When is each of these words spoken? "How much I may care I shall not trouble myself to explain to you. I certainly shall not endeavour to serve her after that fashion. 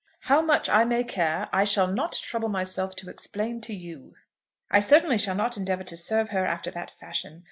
"How 0.21 0.41
much 0.41 0.67
I 0.67 0.83
may 0.83 1.03
care 1.03 1.47
I 1.53 1.63
shall 1.63 1.85
not 1.85 2.13
trouble 2.13 2.49
myself 2.49 2.95
to 2.95 3.09
explain 3.11 3.61
to 3.61 3.73
you. 3.75 4.15
I 4.71 4.79
certainly 4.79 5.19
shall 5.19 5.35
not 5.35 5.57
endeavour 5.57 5.83
to 5.83 5.95
serve 5.95 6.29
her 6.29 6.43
after 6.43 6.71
that 6.71 6.89
fashion. 6.89 7.39